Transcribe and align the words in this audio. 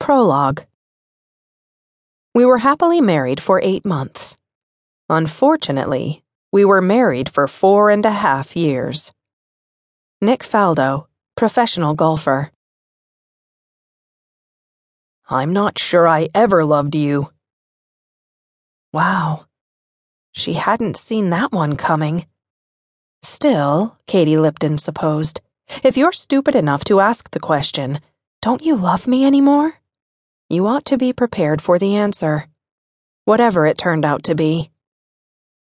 Prologue 0.00 0.62
We 2.34 2.46
were 2.46 2.58
happily 2.58 3.00
married 3.00 3.42
for 3.42 3.60
eight 3.62 3.84
months. 3.84 4.36
Unfortunately, 5.10 6.24
we 6.50 6.64
were 6.64 6.80
married 6.80 7.28
for 7.28 7.46
four 7.46 7.90
and 7.90 8.06
a 8.06 8.10
half 8.10 8.56
years. 8.56 9.12
Nick 10.22 10.42
Faldo, 10.42 11.06
professional 11.36 11.94
golfer. 11.94 12.50
I'm 15.28 15.52
not 15.52 15.78
sure 15.78 16.08
I 16.08 16.28
ever 16.34 16.64
loved 16.64 16.94
you. 16.94 17.30
Wow. 18.92 19.46
She 20.32 20.54
hadn't 20.54 20.96
seen 20.96 21.30
that 21.30 21.52
one 21.52 21.76
coming. 21.76 22.24
Still, 23.22 23.98
Katie 24.06 24.38
Lipton 24.38 24.78
supposed, 24.78 25.40
if 25.82 25.98
you're 25.98 26.12
stupid 26.12 26.54
enough 26.54 26.84
to 26.84 27.00
ask 27.00 27.30
the 27.30 27.40
question, 27.40 28.00
don't 28.40 28.64
you 28.64 28.74
love 28.74 29.06
me 29.06 29.26
anymore? 29.26 29.74
You 30.50 30.66
ought 30.66 30.86
to 30.86 30.96
be 30.96 31.12
prepared 31.12 31.60
for 31.60 31.78
the 31.78 31.94
answer, 31.94 32.48
whatever 33.26 33.66
it 33.66 33.76
turned 33.76 34.06
out 34.06 34.22
to 34.24 34.34
be. 34.34 34.70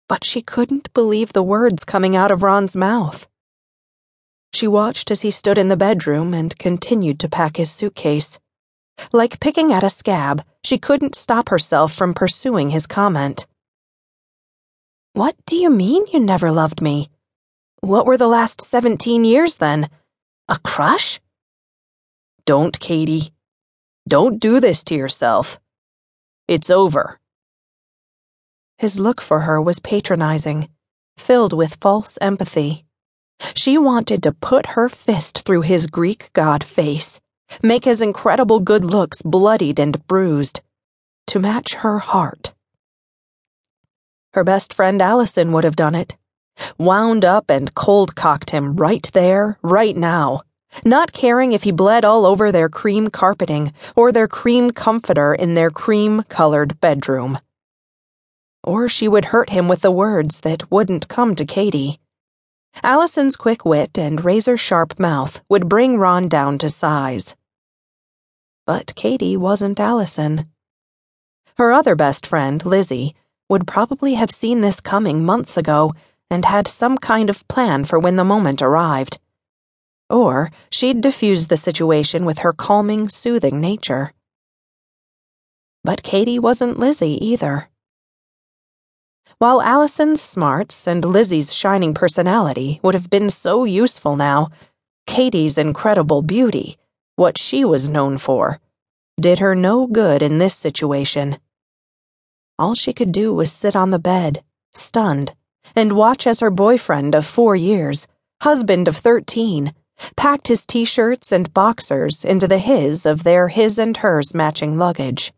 But 0.09 0.25
she 0.25 0.41
couldn't 0.41 0.93
believe 0.93 1.31
the 1.31 1.41
words 1.41 1.85
coming 1.85 2.17
out 2.17 2.31
of 2.31 2.43
Ron's 2.43 2.75
mouth. 2.75 3.25
She 4.53 4.67
watched 4.67 5.09
as 5.09 5.21
he 5.21 5.31
stood 5.31 5.57
in 5.57 5.69
the 5.69 5.77
bedroom 5.77 6.33
and 6.33 6.59
continued 6.59 7.17
to 7.21 7.29
pack 7.29 7.55
his 7.55 7.71
suitcase. 7.71 8.39
Like 9.13 9.39
picking 9.39 9.71
at 9.71 9.85
a 9.85 9.89
scab, 9.89 10.43
she 10.65 10.77
couldn't 10.77 11.15
stop 11.15 11.47
herself 11.47 11.93
from 11.93 12.13
pursuing 12.13 12.71
his 12.71 12.85
comment. 12.85 13.47
What 15.13 15.37
do 15.45 15.55
you 15.55 15.69
mean 15.69 16.03
you 16.11 16.19
never 16.19 16.51
loved 16.51 16.81
me? 16.81 17.09
What 17.79 18.05
were 18.05 18.17
the 18.17 18.27
last 18.27 18.61
17 18.61 19.23
years 19.23 19.57
then? 19.57 19.89
A 20.49 20.59
crush? 20.59 21.21
Don't, 22.45 22.77
Katie. 22.79 23.31
Don't 24.07 24.39
do 24.39 24.59
this 24.59 24.83
to 24.85 24.95
yourself. 24.95 25.59
It's 26.47 26.69
over. 26.69 27.19
His 28.77 28.99
look 28.99 29.21
for 29.21 29.41
her 29.41 29.61
was 29.61 29.79
patronizing, 29.79 30.67
filled 31.17 31.53
with 31.53 31.77
false 31.79 32.17
empathy. 32.19 32.85
She 33.55 33.77
wanted 33.77 34.21
to 34.23 34.33
put 34.33 34.75
her 34.75 34.89
fist 34.89 35.39
through 35.39 35.61
his 35.61 35.87
Greek 35.87 36.31
god 36.33 36.65
face, 36.65 37.21
make 37.61 37.85
his 37.85 38.01
incredible 38.01 38.59
good 38.59 38.83
looks 38.83 39.21
bloodied 39.21 39.79
and 39.79 40.05
bruised, 40.05 40.61
to 41.27 41.39
match 41.39 41.75
her 41.75 41.99
heart. 41.99 42.53
Her 44.33 44.43
best 44.43 44.73
friend 44.73 45.01
Allison 45.01 45.53
would 45.53 45.63
have 45.63 45.77
done 45.77 45.95
it, 45.95 46.17
wound 46.77 47.23
up 47.23 47.49
and 47.49 47.73
cold 47.73 48.15
cocked 48.15 48.49
him 48.49 48.75
right 48.75 49.09
there, 49.13 49.57
right 49.61 49.95
now 49.95 50.41
not 50.83 51.13
caring 51.13 51.53
if 51.53 51.63
he 51.63 51.71
bled 51.71 52.03
all 52.03 52.25
over 52.25 52.51
their 52.51 52.69
cream 52.69 53.09
carpeting 53.09 53.73
or 53.95 54.11
their 54.11 54.27
cream 54.27 54.71
comforter 54.71 55.33
in 55.33 55.55
their 55.55 55.71
cream 55.71 56.23
colored 56.29 56.79
bedroom. 56.79 57.39
Or 58.63 58.87
she 58.87 59.07
would 59.07 59.25
hurt 59.25 59.49
him 59.49 59.67
with 59.67 59.81
the 59.81 59.91
words 59.91 60.39
that 60.41 60.71
wouldn't 60.71 61.07
come 61.07 61.35
to 61.35 61.45
Katie. 61.45 61.99
Allison's 62.81 63.35
quick 63.35 63.65
wit 63.65 63.97
and 63.97 64.23
razor 64.23 64.57
sharp 64.57 64.97
mouth 64.99 65.41
would 65.49 65.69
bring 65.69 65.97
Ron 65.97 66.27
down 66.27 66.57
to 66.59 66.69
size. 66.69 67.35
But 68.65 68.95
Katie 68.95 69.37
wasn't 69.37 69.79
Allison. 69.79 70.47
Her 71.57 71.71
other 71.71 71.95
best 71.95 72.25
friend, 72.25 72.65
Lizzie, 72.65 73.15
would 73.49 73.67
probably 73.67 74.15
have 74.15 74.31
seen 74.31 74.61
this 74.61 74.79
coming 74.79 75.23
months 75.23 75.57
ago 75.57 75.93
and 76.29 76.45
had 76.45 76.67
some 76.67 76.97
kind 76.97 77.29
of 77.29 77.47
plan 77.47 77.85
for 77.85 77.99
when 77.99 78.15
the 78.15 78.23
moment 78.23 78.61
arrived. 78.61 79.19
Or 80.09 80.51
she'd 80.69 81.01
diffuse 81.01 81.47
the 81.47 81.57
situation 81.57 82.25
with 82.25 82.39
her 82.39 82.53
calming, 82.53 83.09
soothing 83.09 83.59
nature. 83.59 84.13
But 85.83 86.03
Katie 86.03 86.39
wasn't 86.39 86.79
Lizzie 86.79 87.17
either. 87.25 87.69
While 89.39 89.61
Allison's 89.61 90.21
smarts 90.21 90.87
and 90.87 91.03
Lizzie's 91.03 91.53
shining 91.53 91.93
personality 91.93 92.79
would 92.83 92.93
have 92.93 93.09
been 93.09 93.29
so 93.29 93.65
useful 93.65 94.15
now, 94.15 94.49
Katie's 95.05 95.57
incredible 95.57 96.21
beauty, 96.21 96.77
what 97.15 97.37
she 97.37 97.65
was 97.65 97.89
known 97.89 98.17
for, 98.17 98.59
did 99.19 99.39
her 99.39 99.53
no 99.53 99.85
good 99.85 100.21
in 100.21 100.37
this 100.37 100.55
situation. 100.55 101.37
All 102.57 102.73
she 102.73 102.93
could 102.93 103.11
do 103.11 103.33
was 103.33 103.51
sit 103.51 103.75
on 103.75 103.91
the 103.91 103.99
bed, 103.99 104.43
stunned, 104.73 105.35
and 105.75 105.93
watch 105.93 106.25
as 106.25 106.39
her 106.39 106.49
boyfriend 106.49 107.13
of 107.13 107.25
four 107.25 107.55
years, 107.55 108.07
husband 108.41 108.87
of 108.87 108.97
thirteen, 108.97 109.73
packed 110.15 110.47
his 110.47 110.65
t 110.65 110.85
shirts 110.85 111.31
and 111.31 111.53
boxers 111.53 112.25
into 112.25 112.47
the 112.47 112.57
his 112.57 113.05
of 113.05 113.23
their 113.23 113.47
his 113.47 113.77
and 113.77 113.97
hers 113.97 114.33
matching 114.33 114.77
luggage. 114.77 115.33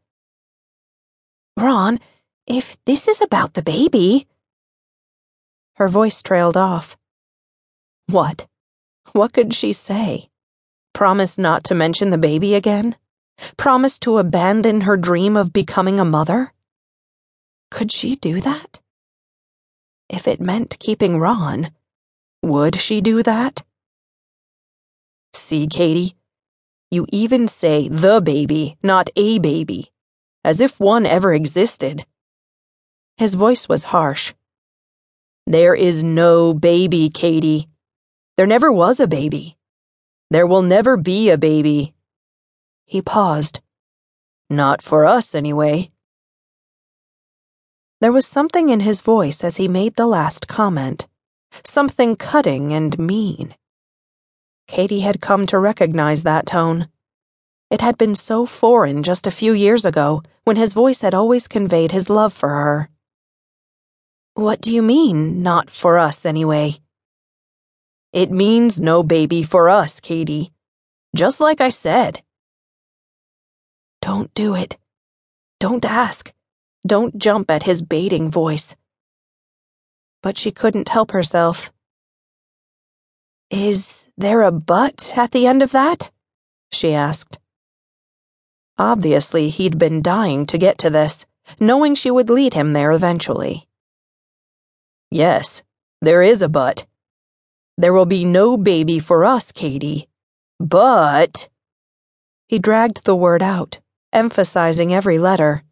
Ron, 1.57 1.99
if 2.47 2.77
this 2.85 3.07
is 3.07 3.21
about 3.21 3.53
the 3.53 3.61
baby. 3.61 4.27
Her 5.75 5.89
voice 5.89 6.21
trailed 6.21 6.57
off. 6.57 6.97
What? 8.07 8.47
What 9.13 9.33
could 9.33 9.53
she 9.53 9.73
say? 9.73 10.29
Promise 10.93 11.37
not 11.37 11.63
to 11.65 11.75
mention 11.75 12.09
the 12.09 12.17
baby 12.17 12.55
again? 12.55 12.95
Promise 13.57 13.99
to 13.99 14.17
abandon 14.17 14.81
her 14.81 14.95
dream 14.95 15.35
of 15.35 15.51
becoming 15.51 15.99
a 15.99 16.05
mother? 16.05 16.53
Could 17.71 17.91
she 17.91 18.15
do 18.15 18.39
that? 18.41 18.79
If 20.07 20.27
it 20.27 20.39
meant 20.39 20.79
keeping 20.79 21.19
Ron, 21.19 21.71
would 22.41 22.79
she 22.79 23.01
do 23.01 23.23
that? 23.23 23.63
See, 25.45 25.67
Katie? 25.67 26.15
You 26.89 27.05
even 27.11 27.47
say 27.47 27.87
the 27.87 28.19
baby, 28.19 28.77
not 28.81 29.11
a 29.15 29.37
baby, 29.37 29.91
as 30.43 30.59
if 30.59 30.79
one 30.79 31.05
ever 31.05 31.35
existed. 31.35 32.03
His 33.17 33.35
voice 33.35 33.69
was 33.69 33.91
harsh. 33.93 34.33
There 35.45 35.75
is 35.75 36.01
no 36.01 36.51
baby, 36.55 37.11
Katie. 37.11 37.69
There 38.37 38.47
never 38.47 38.73
was 38.73 38.99
a 38.99 39.05
baby. 39.05 39.55
There 40.31 40.47
will 40.47 40.63
never 40.63 40.97
be 40.97 41.29
a 41.29 41.37
baby. 41.37 41.93
He 42.87 43.03
paused. 43.03 43.59
Not 44.49 44.81
for 44.81 45.05
us, 45.05 45.35
anyway. 45.35 45.91
There 48.01 48.11
was 48.11 48.25
something 48.25 48.69
in 48.69 48.79
his 48.79 49.01
voice 49.01 49.43
as 49.43 49.57
he 49.57 49.67
made 49.67 49.95
the 49.95 50.07
last 50.07 50.47
comment, 50.47 51.05
something 51.63 52.15
cutting 52.15 52.73
and 52.73 52.97
mean. 52.97 53.53
Katie 54.67 55.01
had 55.01 55.21
come 55.21 55.45
to 55.47 55.59
recognize 55.59 56.23
that 56.23 56.45
tone. 56.45 56.89
It 57.69 57.81
had 57.81 57.97
been 57.97 58.15
so 58.15 58.45
foreign 58.45 59.03
just 59.03 59.27
a 59.27 59.31
few 59.31 59.53
years 59.53 59.85
ago 59.85 60.23
when 60.43 60.55
his 60.55 60.73
voice 60.73 61.01
had 61.01 61.13
always 61.13 61.47
conveyed 61.47 61.91
his 61.91 62.09
love 62.09 62.33
for 62.33 62.49
her. 62.49 62.89
What 64.33 64.61
do 64.61 64.71
you 64.71 64.81
mean, 64.81 65.41
not 65.41 65.69
for 65.69 65.97
us 65.97 66.25
anyway? 66.25 66.79
It 68.11 68.31
means 68.31 68.79
no 68.79 69.03
baby 69.03 69.43
for 69.43 69.69
us, 69.69 69.99
Katie. 69.99 70.51
Just 71.15 71.39
like 71.39 71.61
I 71.61 71.69
said. 71.69 72.21
Don't 74.01 74.33
do 74.33 74.55
it. 74.55 74.77
Don't 75.59 75.85
ask. 75.85 76.31
Don't 76.85 77.17
jump 77.17 77.49
at 77.49 77.63
his 77.63 77.81
baiting 77.81 78.29
voice. 78.29 78.75
But 80.21 80.37
she 80.37 80.51
couldn't 80.51 80.89
help 80.89 81.11
herself. 81.11 81.71
Is 83.51 84.07
there 84.17 84.41
a 84.41 84.51
but 84.51 85.13
at 85.15 85.31
the 85.31 85.45
end 85.45 85.61
of 85.61 85.71
that? 85.71 86.11
she 86.71 86.93
asked. 86.93 87.37
Obviously, 88.77 89.49
he'd 89.49 89.77
been 89.77 90.01
dying 90.01 90.45
to 90.47 90.57
get 90.57 90.77
to 90.79 90.89
this, 90.89 91.25
knowing 91.59 91.95
she 91.95 92.11
would 92.11 92.29
lead 92.29 92.53
him 92.53 92.73
there 92.73 92.91
eventually. 92.91 93.67
Yes, 95.11 95.61
there 96.01 96.21
is 96.21 96.41
a 96.41 96.49
but. 96.49 96.85
There 97.77 97.93
will 97.93 98.05
be 98.05 98.25
no 98.25 98.57
baby 98.57 98.99
for 98.99 99.23
us, 99.23 99.51
Katie. 99.51 100.09
But. 100.59 101.47
He 102.47 102.59
dragged 102.59 103.05
the 103.05 103.15
word 103.15 103.41
out, 103.41 103.79
emphasizing 104.11 104.93
every 104.93 105.19
letter. 105.19 105.63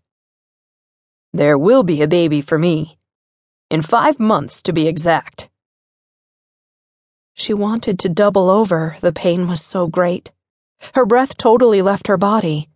There 1.33 1.57
will 1.57 1.83
be 1.83 2.01
a 2.01 2.07
baby 2.07 2.41
for 2.41 2.59
me. 2.59 2.97
In 3.69 3.81
five 3.81 4.19
months, 4.19 4.61
to 4.63 4.73
be 4.73 4.87
exact. 4.87 5.49
She 7.33 7.53
wanted 7.53 7.99
to 7.99 8.09
double 8.09 8.49
over, 8.49 8.97
the 9.01 9.11
pain 9.11 9.47
was 9.47 9.61
so 9.61 9.87
great. 9.87 10.31
Her 10.93 11.05
breath 11.05 11.37
totally 11.37 11.81
left 11.81 12.07
her 12.07 12.17
body. 12.17 12.69